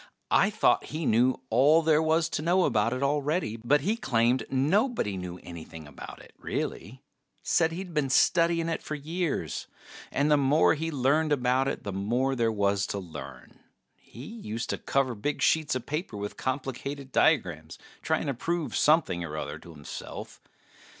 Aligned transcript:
I 0.31 0.49
thought 0.49 0.85
he 0.85 1.05
knew 1.05 1.41
all 1.51 1.83
there 1.83 2.01
was 2.01 2.27
to 2.29 2.41
know 2.41 2.63
about 2.65 2.91
it 2.91 3.03
already, 3.03 3.55
but 3.57 3.81
he 3.81 3.95
claimed 3.97 4.47
nobody 4.49 5.15
knew 5.15 5.39
anything 5.43 5.85
about 5.87 6.17
it, 6.23 6.33
really. 6.39 7.03
Said 7.43 7.71
he'd 7.71 7.93
been 7.93 8.09
studying 8.09 8.67
it 8.67 8.81
for 8.81 8.95
years, 8.95 9.67
and 10.11 10.31
the 10.31 10.37
more 10.37 10.73
he 10.73 10.89
learned 10.89 11.31
about 11.31 11.67
it 11.67 11.83
the 11.83 11.93
more 11.93 12.35
there 12.35 12.51
was 12.51 12.87
to 12.87 12.97
learn. 12.97 13.59
He 13.95 14.25
used 14.25 14.71
to 14.71 14.79
cover 14.79 15.13
big 15.13 15.39
sheets 15.43 15.75
of 15.75 15.85
paper 15.85 16.17
with 16.17 16.35
complicated 16.35 17.11
diagrams 17.11 17.77
trying 18.01 18.25
to 18.25 18.33
prove 18.33 18.75
something 18.75 19.23
or 19.23 19.37
other 19.37 19.59
to 19.59 19.69
himself. 19.71 20.41